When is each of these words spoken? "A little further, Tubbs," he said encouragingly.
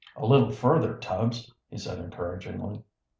"A 0.15 0.25
little 0.25 0.49
further, 0.49 0.95
Tubbs," 0.97 1.53
he 1.69 1.77
said 1.77 1.99
encouragingly. 1.99 2.81